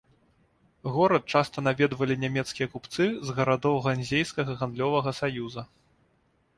Горад 0.95 1.23
часта 1.33 1.57
наведвалі 1.67 2.17
нямецкія 2.25 2.67
купцы 2.73 3.03
з 3.29 3.37
гарадоў 3.39 3.75
ганзейскага 3.87 4.51
гандлёвага 4.65 5.19
саюза. 5.23 5.63